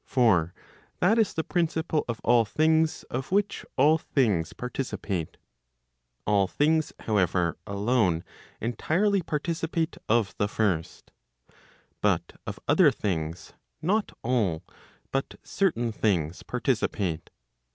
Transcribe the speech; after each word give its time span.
For 0.03 0.51
that 0.99 1.19
is 1.19 1.35
the 1.35 1.43
principle 1.43 2.05
of 2.09 2.19
all 2.23 2.43
things 2.43 3.03
of 3.11 3.31
which 3.31 3.63
all 3.77 3.99
things 3.99 4.51
partici¬ 4.51 4.99
pate. 4.99 5.37
All 6.25 6.47
things 6.47 6.91
however 7.01 7.55
alone 7.67 8.23
entirely 8.59 9.21
participate 9.21 9.97
of 10.09 10.35
the 10.39 10.47
first; 10.47 11.11
but 12.01 12.33
of 12.47 12.59
other 12.67 12.89
things 12.89 13.53
not 13.79 14.11
all, 14.23 14.63
but 15.11 15.35
certain 15.43 15.91
things 15.91 16.41
participate. 16.41 17.29